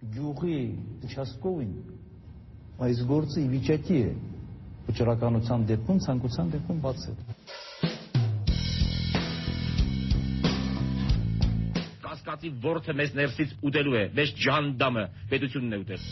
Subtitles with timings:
[0.00, 0.56] գյուղի
[1.04, 1.72] участковին
[2.86, 4.12] այս գործը իվիճակի է
[4.86, 7.16] վճռականության դեպքում ցանկության դեպքում բացել
[12.06, 16.02] կասկածի ворթը մեզ ներսից ուտելու է մեզ ջանդամը պետությունն է ուտել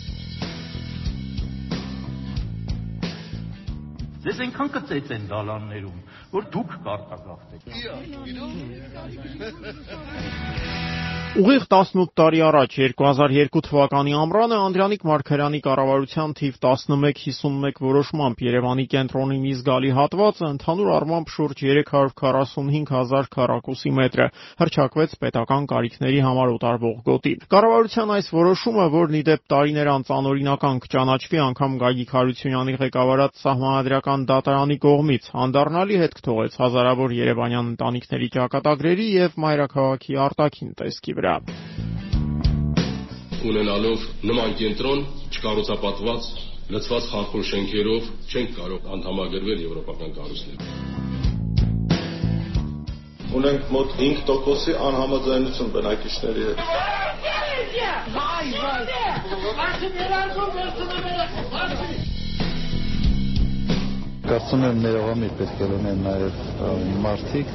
[4.19, 5.99] Ձեզ այնքան կծեծ են դալաններում,
[6.35, 7.95] որ դուք կարտագաղթեք։ Իա,
[8.27, 10.88] գիտու՞։
[11.37, 19.37] Ուղիղ 18 տարի առաջ 2002 թվականի ամռանը Անդրանիկ Մարգարյանի կառավարության թիվ 1151 որոշմամբ Երևանի կենտրոնի
[19.43, 24.23] մի զգալի հատվածը ընդհանուր առմամբ շուրջ 345 հազար քառակուսի մետր
[24.63, 30.83] հրճակվեց պետական կարիքների համար օտարվող գոտի։ Կառավարության այս որոշումը, որն ի դեպ տարիներ անց անօրինական
[30.89, 39.09] կճանաչվի անգամ Գագիկ Հարությունյանի ղեկավարած Սահմանադրական դատարանի կողմից, անդառնալի հետք թողեց հազարավոր երևանյան ընտանիքների ճակատագրերի
[39.19, 41.35] եւ մայրաքաղաքի արտաքին տեսքի վրա։
[43.49, 45.01] Ունենալով նման կենտրոն
[45.35, 46.23] չկառուցապատված
[46.75, 50.69] լցված խարխուլ շենքերով չենք կարող անդամագրվել եվրոպական կառույցներում։
[53.39, 56.59] Ունենք մոտ 5%-ի անհամաձայնություն բնակիչների հետ։
[58.15, 58.79] Վայ, վայ։
[64.29, 66.43] Կարծում եմ ներողամիտ պետք է լինեն նաև
[67.05, 67.49] մարդիկ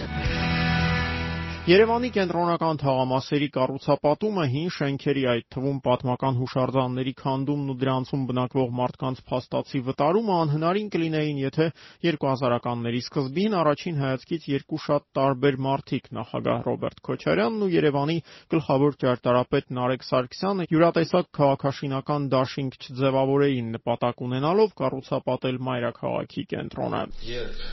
[1.64, 9.22] Երևանի կենտրոնական թաղամասերի կառուցապատումը, հին շենքերի, այդ թվում պատմական հուշարձանների քանդումն ու դրանցում բնակվող մարդկանց
[9.30, 11.68] փաստացի վտարումը անհնարին կլինեին, եթե
[12.04, 18.18] 2000-ականների սկզբին առաջին հայացքից երկու շատ տարբեր մարդիկ՝ նախագահ Ռոբերտ Քոչարյանն ու Երևանի
[18.52, 27.64] գլխավոր ճարտարապետ Նարեկ Սարգսյանը յուրատեսակ քաղաքաշինական դաշինք չձևավորեին նպատակ ունենալով կառուցապատել մայրաքաղաքի կենտրոնը։ Երբ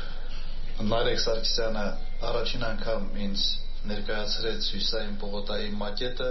[0.94, 1.84] Նարեկ Սարգսյանը
[2.30, 3.42] առաջին անգամ ինձ
[3.88, 6.30] ներկայացրեց Հյուսային պողոտայի մակետը,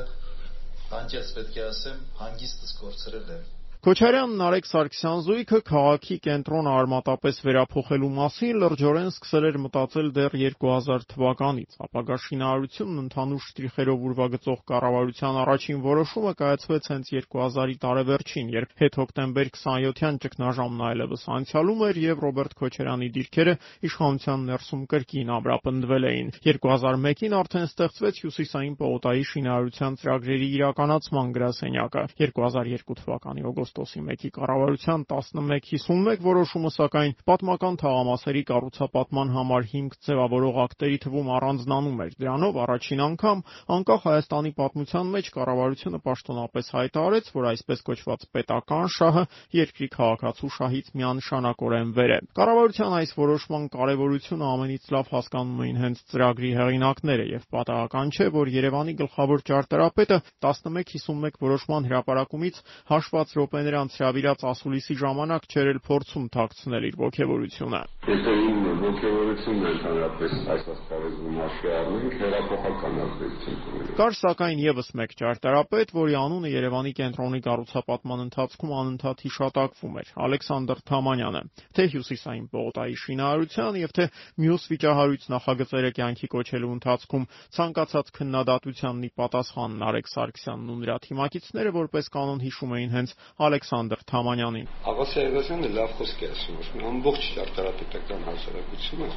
[1.00, 3.48] անկեղծ պետք է ասեմ, հանգիստս կորցրել եմ
[3.80, 11.06] Քոչարյանն Արեգ Սարգսյան զույգը քաղաքի կենտրոնը արմատապես վերափոխելու մասին լրջորեն սկսել էր մտածել դեռ 2000
[11.14, 19.52] թվականից։ Ապագա շինարարությունն ընդհանուր շտրիխերով ուրվագծող կառավարության առաջին որոշումը կայացվեց հենց 2000-ի տարեվերջին, երբ հետ-հոկտեմբեր
[19.56, 23.56] 27-յան ճգնաժամն այլևս անցյալում էր եւ Ռոբերտ Քոչարյանի դիրքերը
[23.88, 33.00] իշխանության ներսում կրկին ամրապնդվել էին։ 2001-ին արդեն ստեղծվեց Հյուսիսային պողոտայի շինարարության ծրագրերի իրականացման գրասենյակը։ 2002
[33.00, 40.98] թվականի օգոստոսի օգոստոսի 1-ի կառավարության 1151 որոշումը սակայն պատմական թաղամասերի կառուցապատման համար հիմք ձևավորող ակտերի
[41.06, 43.44] թվում առանձնանում էր։ Դրանով առաջին անգամ
[43.78, 49.24] անկախ Հայաստանի պատմության մեջ կառավարությունը պաշտոնապես հայտարարեց, որ այսպես կոչված պետական շահը
[49.60, 56.04] երկրի քաղաքացու շահից միանշանակորեն վեր է։ Կառավարության այս որոշման կարևորությունը ամենից լավ հասկանում էին հենց
[56.10, 63.76] ծրագրի հեղինակները եւ պատահական չէ, որ Երևանի գլխավոր ճարտարապետը 1151 որոշման հրապարակումից հաշված րոպե րոպեներ
[63.76, 70.64] անց հրավիրած ասուլիսի ժամանակ չէր էլ փորձում թաքցնել իր ոգևորությունը։ Եթե իմ ոգևորությունն ընդհանրապես այս
[70.74, 77.42] ասպարեզում հաշվի առնենք, հերապոխական ազդեցություն կունենա։ Կար սակայն եւս մեկ ճարտարապետ, որի անունը Երևանի կենտրոնի
[77.50, 81.42] կառուցապատման ընթացքում անընդհատ հիշատակվում էր՝ Ալեքսանդր Թամանյանը։
[81.76, 84.06] Թե Հյուսիսային պողոտայի շինարարության եւ թե
[84.40, 87.28] մյուս վիճահարույց նախագծերը կյանքի կոչելու ընթացքում
[87.60, 93.14] ցանկացած քննադատությանն ի պատասխան Նարեկ Սարգսյանն ու նրա թիմակիցները որպես կանոն հիշում էին հենց
[93.50, 99.10] Ալեքսանդր Թամանյանին։ Աղասի Այվազյանը լավ խոսք է ասում, ասում ամբողջ ճարտարապետական հասարակությունը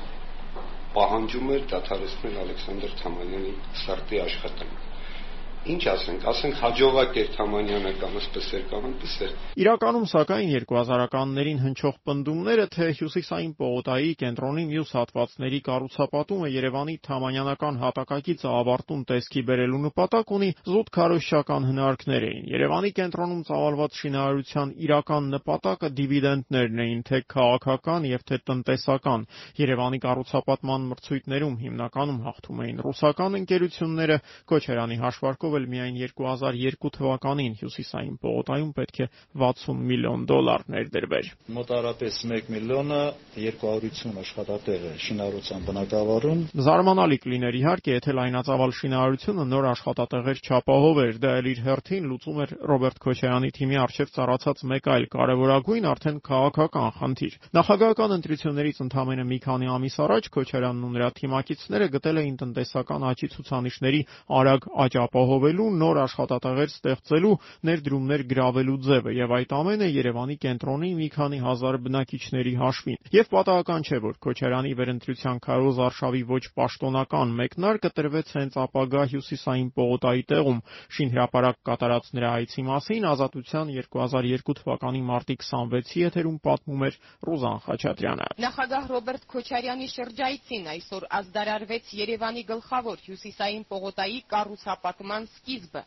[0.97, 4.92] պահանջում էր դադարեցնել Ալեքսանդր Թամանյանի սարտի աշխատանքը
[5.63, 11.61] Ինչ ասենք, ասենք հաջողակ էր Թամանյանը կամ ասպես էր կամ այնպես էր։ Իրականում սակայն 2000-ականներին
[11.63, 19.81] հնչող պնդումները, թե Հյուսիսային պողոտայի կենտրոնի մյուս հատվածների կառուցապատումը Երևանի Թամանյանական հատակագիծը ավարտուն տեսքի բերելու
[19.87, 27.23] նպատակ ունի, զուտ քարոզչական հնարքներ էին։ Երևանի կենտրոնում ծավալված շինարարության իրական նպատակը դիվիդենդներն էին, թե
[27.31, 29.27] քաղաքական եւ թե տնտեսական։
[29.63, 34.21] Երևանի կառուցապատման մրցույթներում հիմնականում հաղթում էին ռուսական ընկերությունները,
[34.53, 39.07] Քոչարյանի հաշվարկով Այդպիսով էլ միայն 2002 թվականին Հյուսիսային պողոտայում պետք է
[39.43, 41.27] 60 միլիոն դոլար ներդրվեր։
[41.57, 43.01] Մոտարապես 1 միլիոնը
[43.37, 51.33] 250 աշխատատեղ է շինարարության բնակավարում։ Զարմանալի կլիներ իհարկե, եթե լայնածավալ շինարարությունը նոր աշխատատեղեր չապահովեր, դա
[51.43, 56.91] էլ իր հերթին լուծում էր Ռոբերտ Քոչարյանի թիմի արչև ծառացած մեկ այլ կարևորագույն արդեն քաղաքական
[57.03, 63.07] խնդիր։ Նախագահական ընտրություններից ընդամենը մի քանի ամիս առաջ Քոչարյանն ու նրա թիմակիցները գտել էին տնտեսական
[63.13, 64.01] աճի ցուցանիշների
[64.39, 67.33] արագ աճ ապահով ապահովելու, նոր աշխատատեղեր ստեղծելու,
[67.67, 73.83] ներդրումներ գրավելու ձևը եւ այդ ամենը Երևանի կենտրոնի մի քանի հազար բնակիչների հաշվին։ Եվ պատահական
[73.89, 80.61] չէ, որ Քոչարյանի վերընտրության քարոզ արշավի ոչ պաշտոնական մեկնարկը տրվեց հենց ապագա հյուսիսային պողոտայի տեղում։
[80.97, 88.27] Շինհրապարակ կատարած նրա այցի մասին Ազատության 2002 թվականի մարտի 26-ի եթերում պատմում էր Ռուզան Խաչատրյանը։
[88.47, 95.83] Նախագահ Ռոբերտ Քոչարյանի շրջայցին այսօր ազդարարվեց Երևանի գլխավոր հյուսիսային պողոտայի կառուցապատման սկիզբը։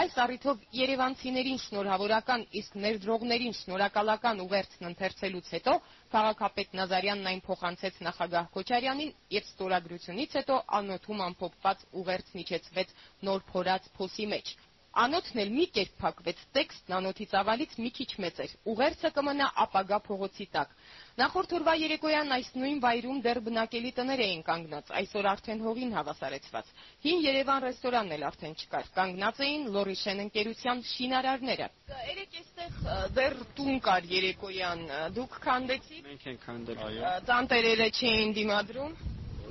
[0.00, 5.74] Այս առիթով երևանցիներին շնորհավորական, իսկ ներդրողներին շնորհակալական ուղերձն ընթերցելուց հետո
[6.14, 12.96] քաղաքապետ Նազարյանն այն փոխանցեց նախագահ Քոչարյանին եւ ստորագրությունից հետո անոթում ամփոփված ուղերձն իջեցվեց
[13.30, 14.54] նոր փորած փոսի մեջ։
[14.94, 19.98] Անոթն էլ մի կերպ փակվեց, տեքստն անոթի ծավալից մի քիչ մեծ էր։ Ուղերձը կմնա ապագա
[20.06, 20.76] փողոցի տակ։
[21.18, 26.70] Նախորդ օրվա երեկոյան այս նույն վայրում դեռ բնակելի տներ էին կանգնած, այսօր արդեն հողին հավասարեցված։
[27.06, 31.68] Հին Երևան ռեստորանն էլ արդեն չկար։ Կանգնած էին Լորիշեն ընկերության շինարարները։
[32.14, 32.78] Երեք էստեղ
[33.18, 34.86] դեռ տուն կար երեկոյան։
[35.18, 38.96] Դուք քանդեցիք։ Մենք ենք քանդել։ Այո։ Տանտերերը չէին դիմադրում։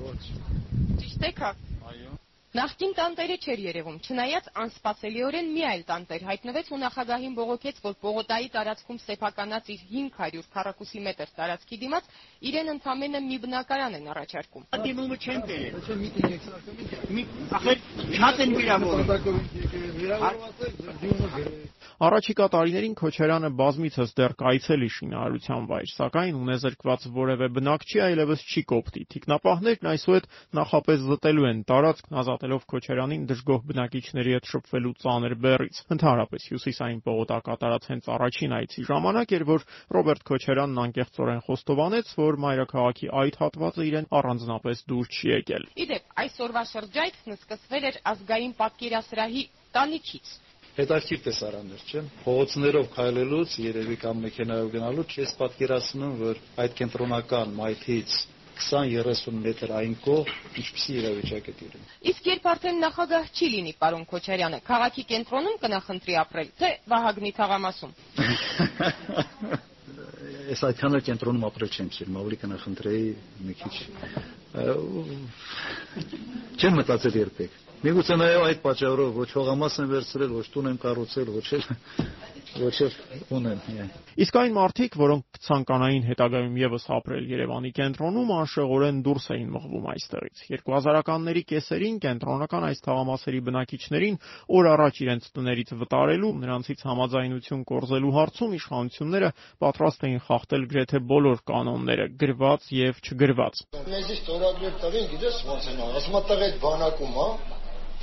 [0.07, 0.19] Ոչ։
[1.03, 1.72] Ճիշտ է, քա։ Այո։
[2.53, 8.49] Նախկին տանտերը չէր երևում, չնայած անսպասելիորեն մի այլ տանտեր հայտնվեց ու նախագահին բողոքեց, որ Պողոտայի
[8.55, 12.11] տարածքում սեփականած իր 500 քառակուսի մետր տարածքի դիմաց
[12.53, 15.73] իրեն ընդամենը մի բնակարան են առաջարկում։ Դիմումը չեն բերել։
[17.17, 17.23] Մի
[17.57, 17.77] ախր
[18.21, 19.09] շատ են վիրավորել։
[22.01, 29.03] Առաջիկա տարիներին Քոչարյանը բազմիցս դեռ կայցելի շինարարության վայր, սակայն ունեզրկված որևէ բնակչի այլևս չի կոպտի։
[29.13, 30.25] Թիկնապահներն այսուհետ
[30.57, 37.37] նախապես զտելու են տարածքն ազատելով Քոչարյանին դժգոհ բնակիչների հետ շփվելու ծանր բեռից։ Ընդհանրապես Հյուսիսային պողոտա
[37.53, 43.87] կատարած հենց առաջին այցի ժամանակ էր, որ Ռոբերտ Քոչարյանն անկեղծորեն խոստովանեց, որ մայրաքաղաքի այդ հատվածը
[43.93, 49.43] իրեն առանձնապես դուր չի եկել։ Իդեպ, այսօրվա շրջայցն սկսվել էր ազգային պատկերասրահի
[49.73, 50.33] տանիքից
[50.73, 58.15] հետաքրքիր տեսարաններ, չէ՞։ Փողոցներով քայլելուց, երևի կամ մեքենայով գնալուց չես պատկերացնում, որ այդ կենտրոնական մայթից
[58.63, 64.05] 20-30 մետր այն կողմ ինչպիսի իրավիճակ է տիրում։ Իսկ երբ արդեն նախագահ չի լինի պարոն
[64.13, 67.91] Քոչարյանը, քաղաքի կենտրոնում կնախընտրի ապրել, թե Վահագնի թաղամասում։
[70.53, 73.05] Այս այդքանը կենտրոնում ապրել չեմ սիրում, ավելի կնախընտրեի
[73.47, 73.75] մի քիչ
[76.61, 81.31] չեմ մտածել երբեք Միգուցե նաև այդ պատճառով ոչ հողամաս են վերցրել, ոչ տուն են կառուցել,
[81.35, 81.65] ոչ էլ
[82.53, 82.93] ոչ էլ
[83.33, 83.89] ունեն։
[84.23, 90.43] Իսկ այն մարդիկ, որոնք ցանկանային հետագայում եւս ապրել Երևանի կենտրոնում, անշեղորեն դուրս էին մղվում այստեղից։
[90.53, 94.19] 2000-ականների կեսերին կենտրոնական այս թաղամասերի բնակիչներին
[94.53, 99.33] օր առաջ իրենց տներից վտարելու, նրանցից համաձայնություն կորզելու հարցում իշխանությունները
[99.65, 105.83] պատրաստ էին խախտել գրեթե բոլոր կանոնները, գրված եւ չգրված։ Մեզի ստորագրել տվին, գիտես ոնց են,
[105.99, 107.27] ասում տղեկ բանակում, հա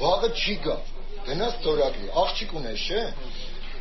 [0.00, 0.76] վաղը չի գա։
[1.28, 3.02] Գնաց ծորակի, աղջիկ ունես, չէ՞։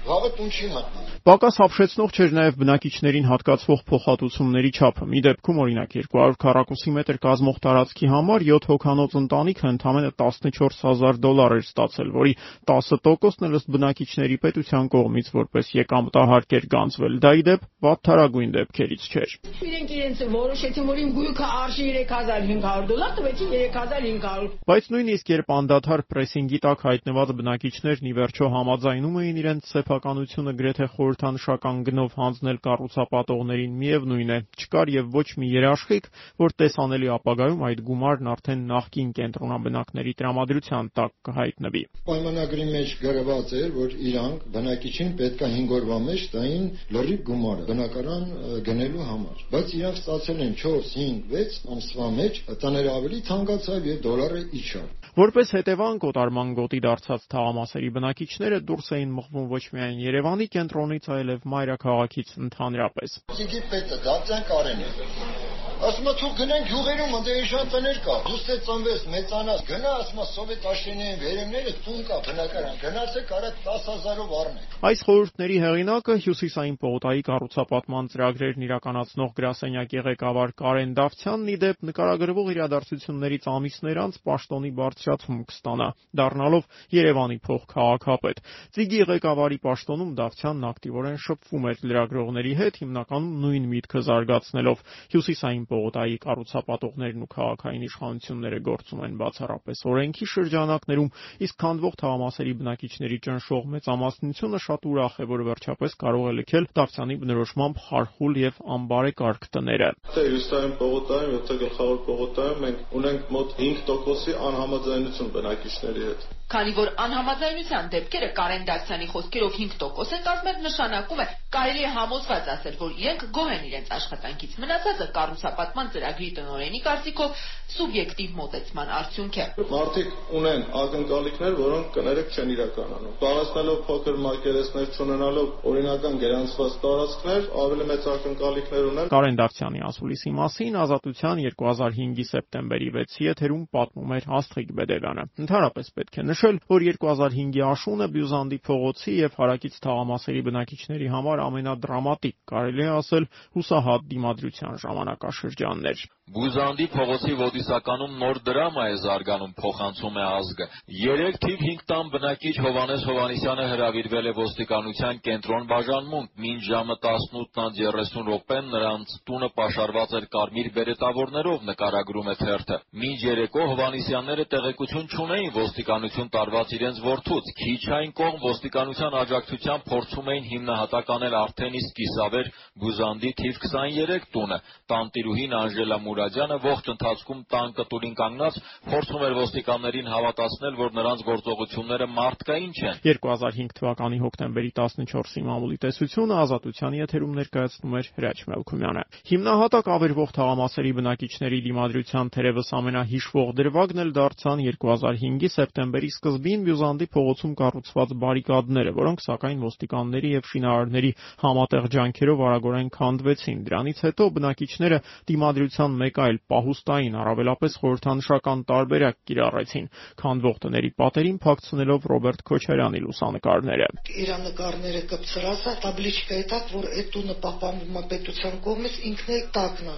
[0.07, 5.95] Վաղը տուն չի մտնի։ Պակաս հապշեցնող չէր նաև բնակիչներին հատկացվող փոխհատուցումների չափը։ Մի դեպքում օրինակ
[5.99, 12.33] 200 քառակուսի մետր կազմող տարածքի համար 7 հոգանոց ընտանիքը ընդամենը 14000 դոլար էր ստացել, որի
[12.71, 19.03] 10%-ն էլ ըստ բնակիչների պետության կողմից որպես եկամտահարկ էր գանձվել։ Դա ի դեպ վատթարագույն դեպքերից
[19.09, 19.35] չէր։
[19.69, 26.03] Իրենք իրենց որոշեցին, որ իմ գույքը արժի 3500 դոլար, տվեցին 3500։ Բայց նույնիսկ երբ անդադար
[26.09, 33.77] պրեսինգի տակ հայտնված բնակիչներն ի վերջո համաձայնում էին իրենց սեփականությունը գրեթե խորհրդանշական գնով հանձնել կառուցապատողներին
[33.81, 36.09] միևնույն է, չկար եւ ոչ մի երաշխիք,
[36.43, 43.73] որ տեսանելի ապագայում այդ գումարն արդեն նախկին կենտրոնաբնակների տրամադրության տակ կհայտնվի։ Պայմանագրի մեջ գրված էր,
[43.79, 48.29] որ իրանք բնակիչին պետքա 5 օրվա մեջ տային լրիվ գումարը բնակարան
[48.69, 54.01] գնելու համար, բայց իրանք ստացել են 4, 5, 6 ամսվա մեջ տները ավելի թանկացավ եւ
[54.05, 54.87] դոլարը իջավ։
[55.19, 61.45] Որպես հետևանք օտարման գոտի դարձած թաղամասերի բնակիչները դուրս էին մղվում ոչ միայն Երևանի կենտրոնից, այլև
[61.53, 63.13] մայրաքաղաքից ընդհանրապես։
[63.45, 65.48] Իգի պետը դարձան կարեն է։
[65.79, 70.25] Ասում է թող գնանք գյուղերում, այնտեղ շատ տներ կա։ Դուստե ծնվես, մեծանաս, գնա, ասում է
[70.29, 77.23] սովետ աշենային վերևները տուն կա, բնակարան։ Գնացեք, արա 10000-ով առնեք։ Այս խորհուրդների հեղինակը Հյուսիսային Պողոտայի
[77.29, 85.39] կառուցապատման ծրագրերն իրականացնող գրասենյակի ղեկավար Կարեն Դավթյանն ի դեպ նկարագրվող իրադարձություններից ամիսներ անց պաշտոնի բարձրացում
[85.47, 86.69] կստանա, դառնալով
[86.99, 88.43] Երևանի փոխքաղաքապետ։
[88.79, 94.83] Ծիգի ղեկավարի պաշտոնում Դավթյանն ակտիվորեն շփվում էր լրագրողների հետ, հիմնականում նույն միտքը զարգացնելով։
[95.13, 101.09] Հյուսիսային պողոտայի կառուցապատողներն ու քաղաքային իշխանությունները գործում են բացառապես օրենքի շրջանակներում,
[101.45, 107.15] իսկ քանդվող թաղամասերի բնակիչների ճնշող մեծամասնությունը շատ ուրախ է, որ վերջապես կարող է լքել Դավթյանի
[107.23, 115.33] բնորոշմամբ խարխուլ եւ անբարեկարգ տները։ Հյուսիսային պողոտայում, 7 գլխավոր պողոտայում մենք ունենք մոտ 5%-ի անհամաձայնություն
[115.39, 121.81] բնակիչների հետ։ Քանի որ անհամաձայնության դեպքերը Կարեն Դավթյանի խոսքերով 5% են կազմել, նշանակում է կարելի
[121.81, 127.39] է համոզված ասել, որ իրենք գոհ են իրենց աշխատանքից։ Մնացածը կառուցապատման ծրագրի տնօրենի կարծիքով
[127.73, 135.49] սուբյեկտիվ մոտեցման արդյունք է։ Մարդիկ ունեն ակնկալիքներ, որոնք կներեք չեն իրականանում։ Պարասնելով փոքր մակերեսներ չունենալով
[135.69, 143.29] օրինական գերանցված տարածքներ, ավելի մեծ ակնկալիքներ ունեն։ Կարեն Դավթյանի ասուլիսի մասին Ազատության 2005-ի սեպտեմբերի 6-ի
[143.29, 149.37] եթերում պատմում էր Աստղիկ Բեդևյանը։ Ընդհանրապես պետք է նշել, որ 2005-ի աշունը Բյուզանդի փողոցի եւ
[149.39, 153.27] հարակից թաղամասերի բնակիչների համար ամենադրամատիկ, կարելի է ասել,
[153.57, 161.37] հուսահատ դիմադրության ժամանակաշրջանն էր։ Բյուզանդի փողոցի ոդիսականում նոր դրամա է զարգանում, փոխանցում է ազգը։ 3
[161.45, 168.69] թիվ 5 տան բնակիչ Հովանես Հովանեսյանը հրավիրվել է ոստիկանության կենտրոն բաժանմունք։ Մինչ ժամը 18:30 րոպեն
[168.75, 176.31] նրանց տունը պաշարված էր կարմիր բերետավորներով, նկարագրում է թերթը։ Մինչ երեկո Հովանեսյանները տեղեկություն չունեին ոստիկանություն
[176.37, 182.53] տարված իրենց որդուց։ Քիչ այն կողմ ոստիկանության աջակցությամբ փորձում էին հիմնահատակ անել արդեն իսկ կիսավեր
[182.79, 184.57] Բյուզանդի թիվ 23 տունը։
[184.89, 188.55] Տանտիրուհին Անժելա Մուրադյանը ողջ ընթացքում տան կտուրին կանգնած
[188.89, 196.35] փորձում էր ոստիկաններին հավատացնել, որ նրանց գործողությունները մարդկային չեն։ 2005 թվականի հոկտեմբերի 14-ի մամուլի տեսությունը
[196.43, 204.11] ազատության եթերում ներկայացնում էր Հրաչ Մելքումյանը։ Հիմնահատակ ավերվող թաղամասերի բնակիչների դիմադրության թերևս ամենահիշվող դրվագն էլ
[204.19, 211.11] դարձան 2005-ի սեպտեմբերի սկզբին Բյուզանդի փողոցում կառուցված բարիկադները, որոնք սակայն ոստիկանների եւ շինարարների
[211.45, 214.99] համատեղ ջանքերով արագորեն քանդվեցին։ Դրանից հետո բնակիչները
[215.29, 219.89] դիմադրության մեկ այլ պահուստային, առավելապես խորհրդանշական տարբերակ կիրառեցին,
[220.21, 223.89] քանդվող տների պատերին փակցնելով Ռոբերտ Քոչարյանի լուսանկարները։
[224.23, 229.93] Իր նկարները կպցրասա տաբլիչկայի տակ, որ այդ տունը պահպանվում է պետության կողմից, ինքն էլ տակն
[229.93, 229.97] է։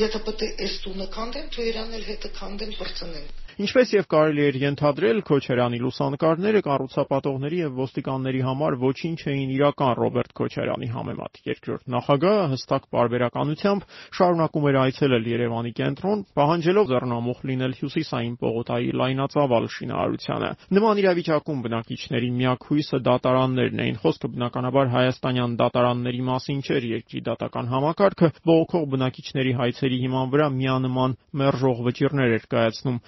[0.00, 4.44] Եթե պետք է այս տունը քանդեն, թող իրան էլ հետը քանդեն, բրծնեն։ Ինչպես եւ կարելի
[4.48, 11.90] էր ենթադրել, Քոչարյանի լուսանկարները կառուցապատողների եւ ոստիկանների համար ոչինչ չէին իրական Ռոբերտ Քոչարյանի համեմատ։ Երկրորդ
[11.92, 13.84] նախագահը հստակ պարբերականությամբ
[14.16, 20.50] շարունակում էր այցելել Երևանի կենտրոն, պահանջելով ձեռնամուխ լինել հյուսիսային պողոտայի լայնածավալ շինարարությանը։
[20.80, 27.70] Նման իրավիճակում բնակիչների միակ հույսը դատարաններն էին։ Խոսքը բնականաբար հայաստանյան դատարանների մասին չէր, երկրի դատական
[27.76, 33.00] համակարգը բողոքող բնակիչների հայցերի հիման վրա միանման մերժող վճիռներ էր կայացնում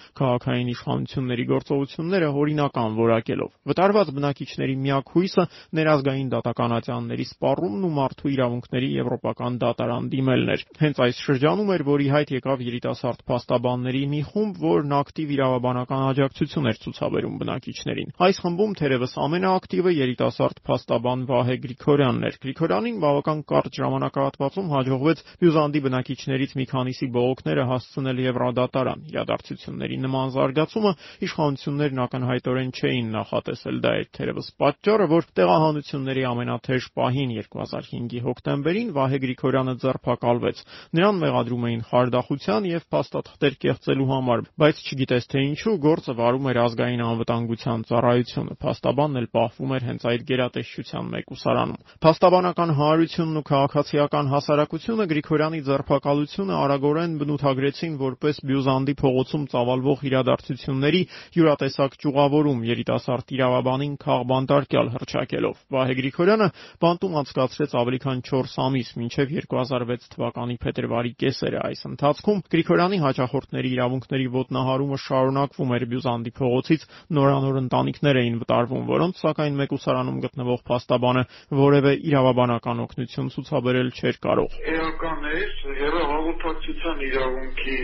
[0.43, 5.45] քաղաքային իշխանությունների գործողությունները օրինական որակելով։ Վտարված բնակիչների միակ հույսը
[5.79, 12.03] ներազգային դատականատյանների սպառումն ու մարդու իրավունքների եվրոպական դատարան դիմելն էր։ Հենց այս շրջանում էր, որ
[12.03, 18.43] ի հայտ եկավ երիտասարդ փաստաբանների մի խումբ, որն ակտիվ իրավաբանական աջակցություն էր ցուցաբերում բնակիչներին։ Այս
[18.43, 26.57] խմբում թերևս ամենաակտիվը երիտասարդ փաստաբան Վահե Գրիգորյանն էր։ Գրիգորյանին բավական կարճ ժամանակահատվածում հաջողվեց Բյուզանդի բնակիչներից
[26.63, 30.93] մի քանիսի բողոքները հասցնել Եվրոդատարան։ Իրադարձությունների նման զարգացումը
[31.27, 39.19] իշխանություններն ակնհայտորեն չէին նախատեսել։ Դա էր թերևս պատճառը, որ տեղահանությունների ամենաթեժ պահին 2005-ի հոկտեմբերին Վահե
[39.23, 40.63] Գրիգորյանը ձերբակալվեց։
[40.97, 46.61] Նրան մեղադրում էին խարդախության եւ փաստաթղթեր կեղծելու համար, բայց չգիտես թե ինչու գործը վարում էր
[46.63, 54.31] ազգային անվտանգության ծառայությունը։ Փաստաբանն էլ պահվում էր հենց այդ գերատեսչության մեկուսարանում։ Փաստաբանական հանրությունն ու քաղաքացիական
[54.33, 61.01] հասարակությունը Գրիգորյանի ձերբակալությունը արագորեն բնութագրեցին որպես Բյուզանդի փողոցում ծավալվող իրադարձությունների
[61.35, 66.49] յուրատեսակ ճյուղավորում երիտասարդ իրավաբանին քաղբանտարկյալ հրճակելով։ Վահե Գրիգորյանը
[66.83, 73.73] բանտում անցկացրեց ավելի քան 4 ամիս, մինչև 2006 թվականի փետրվարի կեսերը։ Այս ընթացքում Գրիգորյանի հաճախորդների
[73.73, 76.87] իրավունքների ոտնահարումը շարունակվում էր Բյուզանդի փողոցից
[77.19, 81.23] նորանոր ընտանիքներ էին վտարվում, որոնց սակայն մեկուսարանում գտնվող փաստաբանը
[81.63, 85.43] որևէ իրավաբանական օգնություն ցուցաբերել չէր կարող։ Էական է
[85.83, 87.79] հեռահաղորդակցության իրավունքի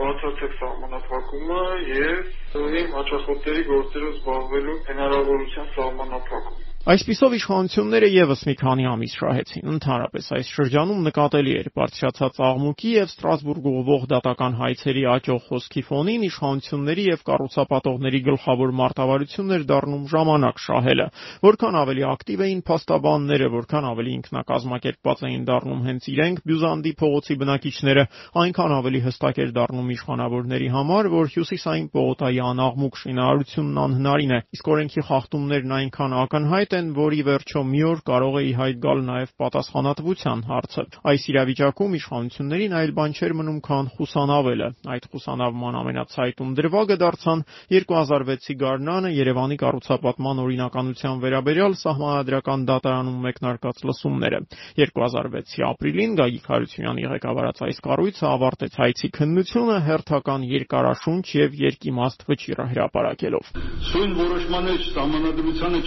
[0.00, 1.60] բացարձակ սահմանափակումը
[1.90, 10.26] եւ իմ հաճախորդների գործերով զբաղվելու հնարավորության սահմանափակումը։ Այսպիսով իշխանությունները եւս մի քանի ամիս շահեցին։ Ընդհանրապես
[10.36, 17.06] այս շրջանում նկատելի էր բարձրացած աղմուկի եւ Ստրասբուրգ ուղղվող դատական հայցերի աճող խոսքի ֆոնին իշխանությունների
[17.10, 21.06] եւ կառուցապատողների գլխավոր մարտավարությունն էր դառնում ժամանակ շահելը։
[21.42, 28.06] Որքան ավելի ակտիվ էին փաստաբանները, որքան ավելի ինքնակազմակերպված էին դառնում հենց իրենք Բյուզանդի փողոցի բնակիչները,
[28.46, 34.72] այնքան ավելի հստակ էր դառնում իշխանավորների համար, որ հյուսիսային պողոտայի անաղմուկ շինարարությունն անհնարին է, իսկ
[34.76, 39.00] օրենքի խախտումներն այնքան ակնհայտ են, որ ի վերջո մի օր կարող է ի հայտ գալ
[39.06, 46.54] նաև պատասխանատվության հարցը։ Այս իրավիճակում իշխանություններին այլ բան չէր մնում, քան խուսանավելը։ Այդ խուսանավման ամենացայտուն
[46.60, 54.40] դրվագը դարձան 2006-ի գարնանը Երևանի կառուցապատման օրինականության վերաբերյալ Սահմանադրական դատարանում մեկնարկած լսումները։
[54.80, 62.66] 2006-ի ապրիլին Գագիկ Հարությունյանի ղեկավարած այս կառույցը ավարտեց հայցի քննությունը հերթական երկարաշունչ եւ երկիմաստ վճիռը
[62.72, 63.50] հրապարակելով։
[63.86, 65.80] Սույն որոշմանների սահմանադրությանը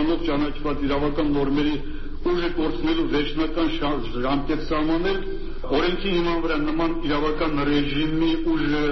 [0.00, 1.72] չհամապատասխանող ճանաչված իրավական նորմերի
[2.30, 3.68] ուժը կորցնելու վերջնական
[4.24, 5.18] ժամկետ սահմանել
[5.78, 8.82] օրենքի հիման վրա նման իրավական ռեժիմի ուժը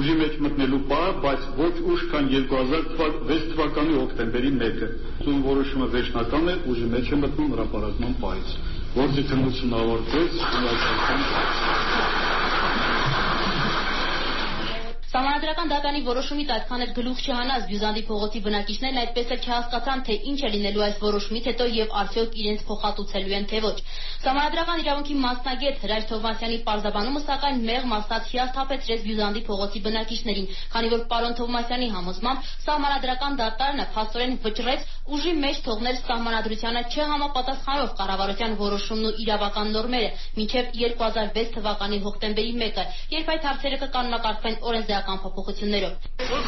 [0.00, 4.90] ուժի մեջ մտնելու բառ, բայց ոչ ուշ քան 2006 թվականի հոկտեմբերի 1-ը։
[5.24, 8.58] Սույն որոշումը վերջնական է, ուժի մեջ է մտնում հրապարակման պահից։
[8.98, 12.39] Գործի քննությունը ավարտվեց, հնարավորություն
[15.10, 20.36] Սահմանադրական դատարանի որոշումից այդքան էլ գլուխ չհանած Բյուզանդի փողոցի բնակիչներն այդպես էլ չհասկացան, թե ինչ
[20.46, 23.74] է լինելու այս որոշումից հետո եւ արդյոք իրենց փոխհատուցելու են թե ոչ։
[24.20, 31.04] Սահմանադրական իրավունքի մասնագետ Հրայր Թովմասյանի պարզաբանումը սակայն մեղմ ասած հիասթափեցրեց Բյուզանդի փողոցի բնակիչներին, քանի որ
[31.12, 34.84] պարոն Թովմասյանի համոզմամբ Սահմանադրական դատարանը փաստորեն վճռեց
[35.16, 42.86] ուժի մեջ թողնել Սահմանադրությանը չհամապատասխանող կառավարության որոշումն ու իրավական նորմերը մինչև 2006 թվականի հոկտեմբերի 1-ը,
[43.16, 45.92] երբ այդ հարցերը կկանոնակարգվեն օրենսդրական փոփոխություններով։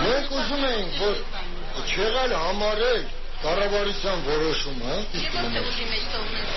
[0.04, 3.02] Մենք ուզում ենք, որ չեղալ համարել
[3.42, 4.96] կառավարության որոշումը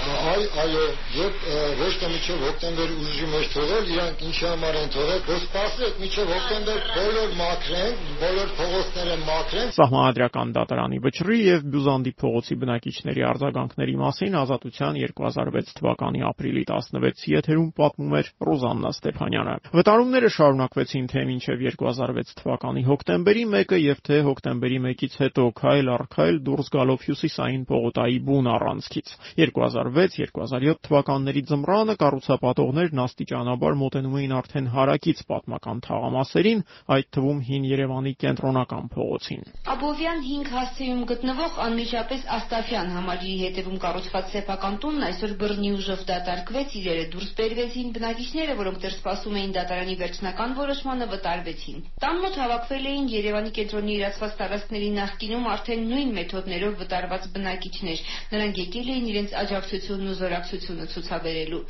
[0.06, 0.84] այ այո
[1.16, 1.46] եւ
[1.80, 6.32] ոչ թե միջև հոկտեմբեր ուժի մեջ թողել իրանք ինչի համար են թողել որ սպասեք միջև
[6.36, 14.38] հոկտեմբեր բոլոր մաքրեն բոլոր փողոցները մաքրեն Սահմանադրական դատարանի վճռի եւ Բյուզանդի փողոցի բնակիչների արձագանքների մասին
[14.46, 22.38] ազատության 2006 թվականի ապրիլի 16-ի եթերում պատմում էր Ռոզաննա Ստեփանյանը վտարումները շարունակվեցին թե մինչև 2006
[22.42, 28.18] թվականի հոկտեմբերի 1-ը եւ թե հոկտեմբերի 1-ից հետո քայլ առ քայլ դուրս գալով հյուսիսային Պողոտայի
[28.30, 36.64] բուն առանցքից։ 2006-2007 թվականների ձմռանը կառուցապատողներն աստիճանաբար մոտենում էին արդեն հարակից պատմական թաղամասերին,
[36.96, 39.44] այդ թվում հին Երևանի կենտրոնական փողոցին։
[39.76, 46.76] Աբովյան 5 հասցեում գտնվող անմիջապես Աստաֆյան համալիրի հետևում կառուցված սեփական տունն այսօր բռնի ուժով դատարկվեց,
[46.80, 52.86] իրերը դուրս բերվեցին, բնակիչները, որոնք դեռ սպասում էին դատարանի վերջնական որոշմանը, վտարվեցին։ Տան մոտ հավաքվել
[52.92, 58.00] էին Երևանի կենտրոնի իրացված տարածքների նախկինում արդեն նույն մեթոդներով պատճառով վտարված բնակիչներ։
[58.34, 61.62] Նրանք եկել էին իրենց աջակցությունն ու զորակցությունը ցուցաբերելու։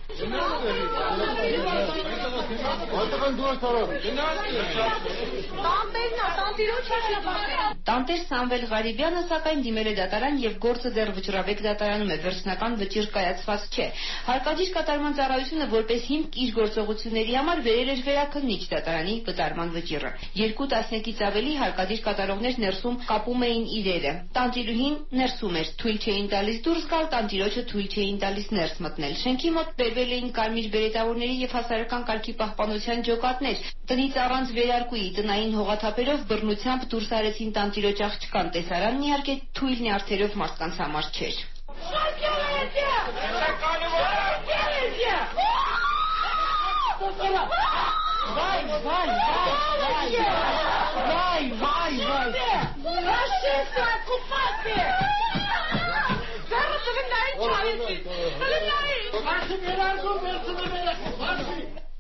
[7.86, 13.10] Տանտեր Սամվել Ղարիբյանը սակայն դիմել է դատարան եւ գործը դեռ վճռաբեկ դատարանում է, վերջնական վճիռ
[13.16, 13.88] կայացված չէ։
[14.30, 20.70] Հարկադիր կատարման ծառայությունը որպես հիմք իր գործողությունների համար վերել էր վերաքննիչ դատարանի վտարման վճիռը։ Երկու
[20.76, 26.58] տասնյակից ավելի հարկադիր կատարողներ ներսում կապում էին իրերը։ Տանտիրուհի Աղջիկին ներսում էր, թույլ չէին տալիս
[26.66, 31.56] դուրս գալ, տանտիրոջը թույլ չէին տալիս ներս մտնել։ Շենքի մոտ բերվել էին կարմիր բերետավորների եւ
[31.58, 39.08] հասարակական կարգի պահպանության ջոկատներ։ Տնից առանց վերարկուի տնային հողաթափերով բռնությամբ դուրս արեցին տանտիրոջ աղջկան։ Տեսարանն
[39.10, 41.42] իհարկե թույլ նյարդերով մարդկանց համար չէր։
[41.90, 44.15] Vai,
[59.66, 60.85] Neler konuşuyorsunuz?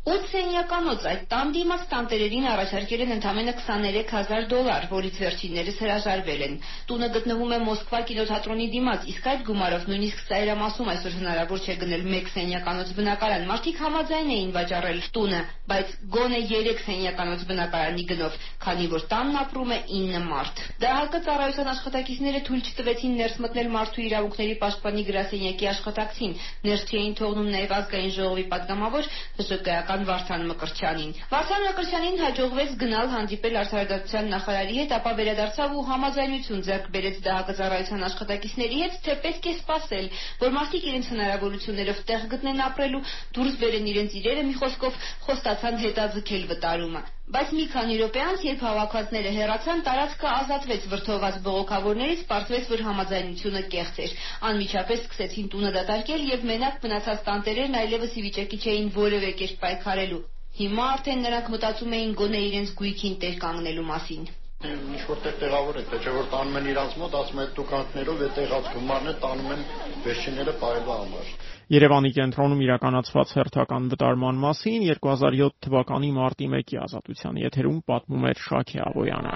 [0.06, 6.44] 8 սենյականոց այդ տան դիմաց տանտերերին առաջարկել են ընդամենը 23 հազար դոլար, որից վերջիններս հրաժարվել
[6.46, 6.58] են։
[6.92, 12.04] Տունը գտնվում է Մոսկվա կինոթատրոնի դիմաց, իսկ այդ գումարով նույնիսկ ծայրամասում այսօր հնարավոր չէ գնել
[12.20, 15.42] 1 սենյականոց բնակարան։ Մարդիկ համաձայն էին վաճառել տունը,
[15.74, 21.72] բայց գոնե 3 սենյականոց բնակարանի գնով, քանի որ տանն ապրում է 9 մարդ։ ԴՀԿ ծառայության
[21.74, 28.16] աշխատակիցները թույլ չտվեցին ներս մտնել մարդու իրավունքների պաշտպանի գրասենյակի աշխատակցին։ Ներս չէին թողնում նաև ազգային
[28.16, 29.06] ժողովի պատգամավոր
[29.46, 35.86] ՀՇԿ-ական նախարարական Վարդան Մկրտչյանին։ Վարդան Մկրտչյանին հաջողվեց գնալ հանդիպել արդարադատության նախարարի հետ, ապա վերադարձավ ու
[35.92, 40.10] համաձայնություն ձեռք բերեց ԴՀԿ ծառայության աշխատակիցների հետ, թե պետք է սպասել,
[40.44, 43.04] որ մարդիկ իրենց հնարավորություններով տեղ գտնեն ապրելու,
[43.40, 48.60] դուրս բերեն իրենց իրերը, մի խոսքով խոստացան հետաձգել վտարումը։ Բայց մի քանի րոպե անց, երբ
[48.66, 54.14] հավաքվածները հեռացան, տարածքը ազատվեց վրդովված բողոքավորներից, պարզվեց, որ համաձայնությունը կեղծ էր։
[54.50, 60.22] Անմիջապես սկսեցին տունը դատարկել եւ մենակ մնացած տանտերերն այլևս ի վիճակի չէին որևէ կերպ պայքարելու։
[60.62, 64.30] Հիմա արդեն նրանք մտածում էին գոնե իրենց գույքին տեր կանգնելու մասին
[64.66, 68.70] ինչ որտեղ տեղավորեք, թե չէ որ տանում են իրանց մոտ, ասում են տուկանքներով այդ տեղած
[68.78, 69.66] գումարները տանում են
[70.06, 71.34] վերջինները պայելու համար։
[71.74, 78.84] Երևանի կենտրոնում իրականացված հերթական վտարման մասին 2007 թվականի մարտի 1-ի ազատության եթերում պատմում էր Շաքե
[78.86, 79.34] Աղոյանը։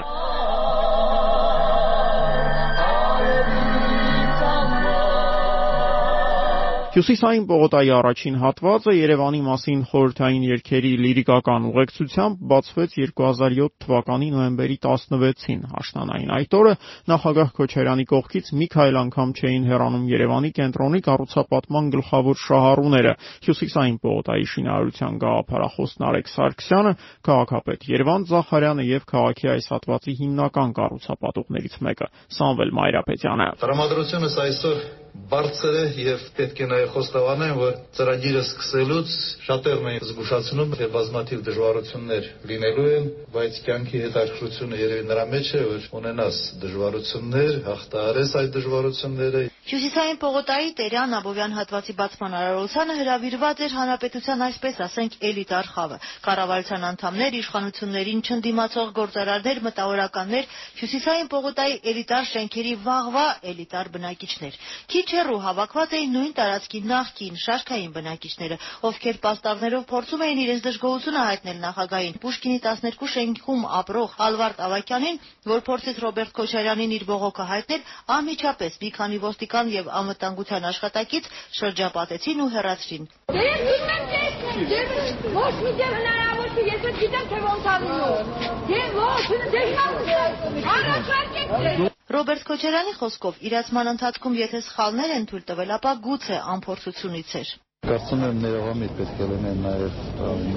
[6.90, 15.60] Հյուսիսային պողոտայի առաջին հատվածը Երևանի մասին խորհրդային երգերի լիրիկական ուղեկցությամբ բացվեց 2007 թվականի նոյեմբերի 16-ին։
[15.82, 16.74] Աշնանային այդ օրը
[17.14, 23.14] նախագահ Քոչարյանի կողքից մի քայլ անգամ չէին հեռանում Երևանի կենտրոնի կառուցապատման գլխավոր շահառուները՝
[23.46, 26.96] Հյուսիսային պողոտայի շինարարության գաղափարախոս Նարեկ Սարգսյանը,
[27.30, 34.82] քաղաքապետ Երվանդ Զախարյանը եւ քաղաքի այս հատվածի հիմնական կառուցապատողներից մեկը՝ Սամվել Մայրապետյանը։ Տրամադրությունս այսօր
[35.30, 39.16] բարձր է եւ պետք է նաեւ խոստովանեմ, որ ծրագիրը սկսելուց
[39.46, 45.64] շատերն էին զգուշացնում, թե բազմաթիվ դժվարություններ լինելու են, բայց կյանքի հետաքրքրությունը երևի նրա մեջ է,
[45.74, 53.74] որ ունենաս դժվարություններ, հաղթահարես այդ դժվարությունները Հյուսիսային պողոտայի Տերյան Աբովյան հատվածի բացման արարողությանը հրավիրված էր
[53.78, 60.48] հանրապետության այսպես ասենք էլիտար խավը։ Կառավարության անդամներ, իշխանություններին չընդդիմացող գործարարներ, մտավորականներ,
[60.80, 64.58] Հյուսիսային պողոտայի էլիտար շենքերի վաղվա էլիտար բնակիչներ։
[64.90, 71.28] Քիչ հեռու հավաքված էին նույն տարածքի նախկին շարքային բնակիչները, ովքեր պաստառներով փորձում էին իրենց դժգոհությունը
[71.30, 75.22] հայտնել նախագահին։ Պուշկինի 12 շենքում ապրող Ալվարդ Ավակյանին,
[75.54, 82.44] որ փորձեց Ռոբերտ Քոչարյանին իր բողոքը հայտնել, անմիջապես մի քանի ոստիկան եւ անվտանգության աշխատակից շրջապատեցին
[82.46, 83.08] ու հեռացրին։
[83.40, 88.34] Ես գիտեմ տեսնել, ոչ մի դեպ հնարավոր չէ, ես գիտեմ թե ոնց անում։
[88.74, 89.24] Ես ոչ,
[89.56, 96.38] դժվար է։ Առաջարկեք Ռոբերտ Քոչարյանի խոսքով իրացման ընթացքում եթե սխալներ են թույլ տվել, ապա գուցե
[96.54, 97.52] անփորձությունից էր։
[97.90, 100.00] Կարծում եմ ներողամիտ պետք է լինեն նաև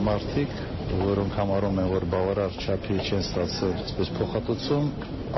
[0.06, 0.54] մարդիկ,
[1.00, 4.87] որոնք համարում են, որ բավարար չափի չեն ստացել այսպես փոխհատուցում,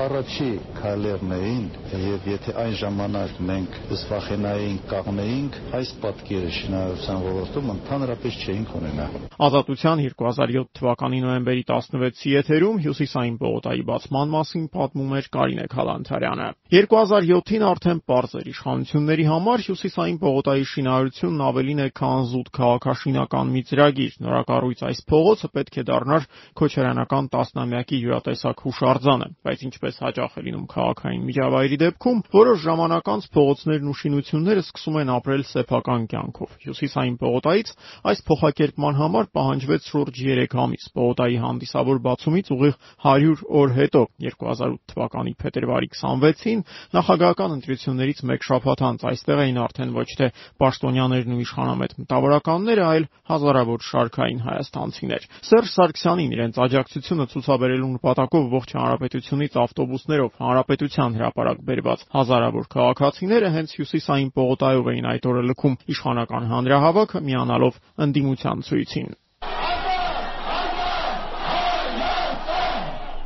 [0.05, 1.65] առաջի քայլերն էին
[1.95, 9.05] եւ եթե այն ժամանակ մենք սվախենային կաղնեինք, այս պատկերը շինարարության ոլորտում ընդհանրապես չէինք ունենա։
[9.45, 17.65] Ազատության 2007 թվականի նոյեմբերի 16-ի եթերում Հյուսիսային պողոտայի բացման մասին պատմում էր Կարինե Խալանթարյանը։ 2007-ին
[17.71, 24.17] արդեն པարզ էր իշխանությունների համար Հյուսիսային պողոտայի շինարարությունն ավելին է քան զուտ քաղաքաշինական մի ծրագիր։
[24.25, 25.01] Նորակառույց այս
[25.45, 26.25] փողոցը պետք է դառնար
[26.57, 33.27] քոչարյանական տասնամյակի յուրատեսակ հուշարձանը, բայց ինչպես հաճախ է լինում քաղաքային միջավայրի դեպքում, որոշ ժամանակ անց
[33.35, 37.69] փողոցներն ու շինությունները սկսում են ապրել սեփական կյանքով։ Հյուսիսային պողոտայից
[38.05, 44.79] այս փոխակերպման համար պահանջվեց շուրջ 3 ամիս։ Պողոտայի հանդիսավոր բացումից ուղիղ 100 օր հետո 2008
[44.95, 46.63] թվականի փետրվարի 26-ին
[46.95, 50.27] նախագահական ընտրություններից մեկ շաբաթ անց այստեղ էին արդեն ոչ թե
[50.61, 58.71] պաշտոնյաներն ու իշխանամետ մտավորականները, այլ հազարավոր շարքային հայաստանցիներ։ Սերժ Սարգսյանին իրենց աջակցությունը ցուցաբերելու նպատակով ողջ
[58.77, 66.49] հանրապետությունից ավտոբուսներով Հանրապետության հրապարակ բերված հազարավոր քաղաքացիները հենց Հյուսիսային պողոտայով էին այդ օրը լքում իշխանական
[66.55, 69.13] հանրահավաքը միանալով ընդդիմության ցույցին։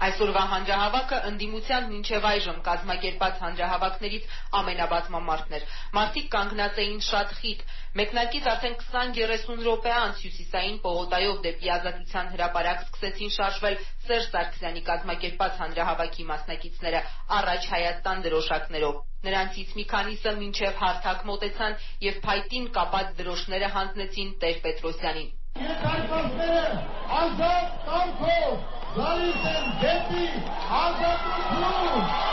[0.09, 4.23] Այսօրվա հանրահավաքը ընդդիմության մինչև այժմ կազմակերպած հանրահավաքներից
[4.59, 5.65] ամենաբազմամարտն էր։
[5.97, 7.61] Մարդիկ կանգնած էին շատ խիտ։
[7.99, 15.61] Մեկնարկից արդեն 20-30 րոպե անց Հյուսիսային պողոտայով դեպի Ազատության հրապարակ սկսեցին շարժվել Սերժ Սարգսյանի կազմակերպած
[15.61, 17.03] հանրահավաքի մասնակիցները
[17.39, 21.77] առաջ Հայաստան դրոշակներով։ Նրանցից մի քանիսը մինչև հարթակ մոտեցան
[22.09, 25.29] եւ փայտին կապած դրոշները հանձնեցին Տեր-Պետրոսյանին։
[25.69, 26.65] Երկարքոսները
[27.19, 30.25] ազատ կամքով գալիս են դեպի
[30.79, 32.27] ազատություն։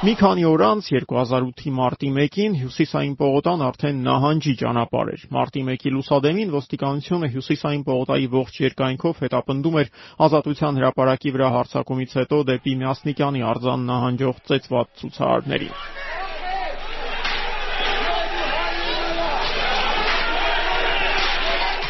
[0.00, 5.92] Մի քանի օր անց 2008-ի մարտի 1-ին Հյուսիսային պողոտան արդեն նահանջի ճանապարհ էր։ Մարտի 1-ի
[5.96, 9.92] լուսադեմին ոստիկանությունը Հյուսիսային պողոտայի ողջ երկայնքով հետապնդում էր
[10.28, 15.76] Ազատության հրապարակի վրա հարձակումից հետո դեպի Մյասնիկյանի արձան նահանջող ծեծված ցուցարարներին։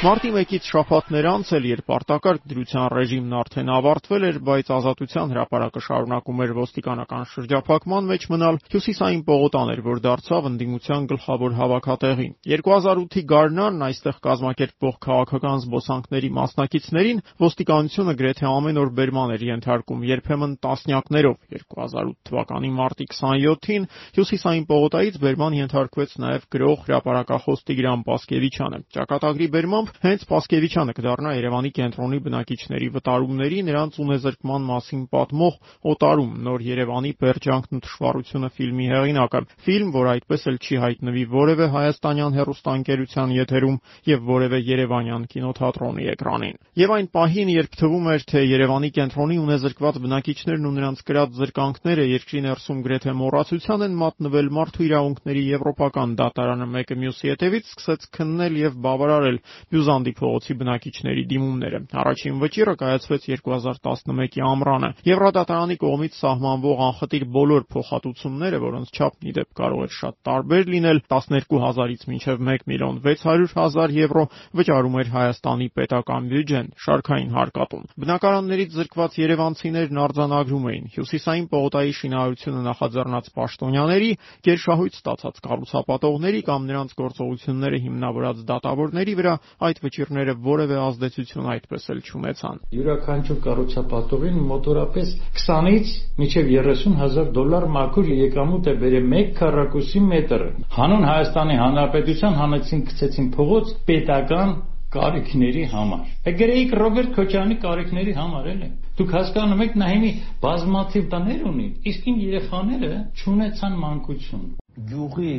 [0.00, 5.80] Մարտի 1-ից շաբաթներ անց էլ, երբ արտակարգ դրության ռեժիմն արդեն ավարտվել էր, բայց Ազատության հրապարակը
[5.84, 13.22] շարունակում էր ոստիկանական շրջափակման մեջ մնալ, Հյուսիսային պողոտան էր, որ դարձավ ընդդիմության գլխավոր հավաքատեղին։ 2008-ի
[13.28, 21.36] գարնանն այստեղ կազմակերպվող քաղաքական զբոսանքների մասնակիցներին ոստիկանությունը գրեթե ամեն օր բերման էր ենթարկում, երբեմն տասնյակներով։
[21.60, 29.89] 2008 թվականի մարտի 27-ին Հյուսիսային պողոտայից բերման ենթարկվեց նաև գրող հրապարակախոս Տիգրան Պասկևիչյանը։ Ճակատագրի բերմամբ
[30.05, 35.55] հենց Պասկևիչյանը կդառնա Երևանի կենտրոնի բնակիչների վտարումների, նրանց ունեզրկման մասին պատմող
[35.90, 36.33] «Օտարում.
[36.46, 42.37] Նոր Երևանի պերճանքն ու թշվառությունը» ֆիլմի հեղինակը։ Ֆիլմ, որ այդպես էլ չի հայտնվի որևէ հայաստանյան
[42.40, 43.76] հեռուստաընկերության եթերում
[44.11, 49.96] եւ որևէ երևանյան կինոթատրոնի էկրանին։ Եվ այն պահին, երբ թվում էր, թե Երևանի կենտրոնի ունեզրկված
[50.00, 56.66] բնակիչներն ու նրանց կրած զրկանքները երկրի ներսում գրեթե մոռացության են մատնվել, Մարդու իրավունքների եվրոպական դատարանը
[56.74, 59.38] մեկը մյուսի հետևից սկսեց քննել եւ բավարարել
[59.80, 68.60] Հյուզանդի փողոցի բնակիչների դիմումները։ Առաջին վճիռը կայացվեց 2011-ի ամռանը։ Եվրոդատարանի կողմից սահմանվող անխտիր բոլոր փոխհատուցումները,
[68.60, 73.94] որոնց չափն ի դեպ կարող էր շատ տարբեր լինել, 12000-ից մինչև 1 միլիոն 600 հազար
[73.96, 74.24] եվրո,
[74.60, 80.84] վճարում էր Հայաստանի պետական բյուջեն, շարքային հարկատուն։ Բնակարաններից զրկված երևանցիներն արձանագրում էին.
[80.90, 84.10] Հյուսիսային պողոտայի շինարարությունը նախաձեռնած պաշտոնյաների,
[84.50, 89.34] գերշահույթ ստացած կառուցապատողների կամ նրանց գործողությունները հիմնավորած դատավորների վրա
[89.70, 97.66] այդ վճիռները որևէ ազդեցություն այդպես էլ չունեցան։ Յուրաքանչյուր կառուցապատողին մոտորապես 20-ից մինչև 30 հազար դոլար
[97.76, 104.54] մաքուր եկամուտ է բերել 1 քառակուսի մետրը։ Հանուն Հայաստանի Հանրապետության հանեցին գցեցին փողոց պետական
[104.90, 106.06] կարիքների համար։
[106.40, 110.11] Գրեիք Ռոբերտ Քոչարյանի կարիքների համար էլ է։ Դուք հասկանում եք նա հիմի
[110.42, 114.42] բազմաթիվ տներ ունի, իսկ իմ երեխաները չունեցան մանկություն։
[114.90, 115.37] Գյուղի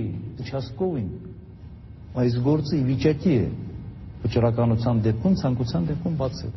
[0.48, 1.12] Չասկովին
[2.22, 3.44] այս գործը ի վիճակի է
[4.24, 6.52] վճռականության դեպքում ցանկության դեպքում բացել։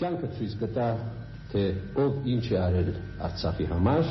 [0.00, 0.88] Կյանքը ցույց կտա,
[1.52, 1.62] թե
[2.04, 2.90] ով ինչ է արել
[3.28, 4.04] Արցախի համար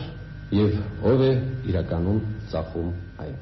[0.59, 0.71] եւ
[1.11, 1.31] ով է
[1.71, 2.19] իրականում
[2.51, 2.89] ծախում
[3.25, 3.37] այն։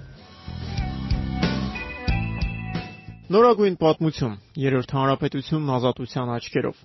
[3.35, 6.75] Նորագույն պատմություն։ Երրորդ հանրապետությունն ազատության աչքերով։